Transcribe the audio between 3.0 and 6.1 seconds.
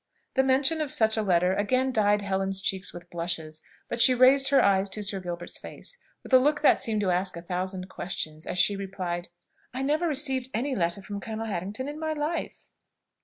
blushes; but she raised her eyes to Sir Gilbert's face,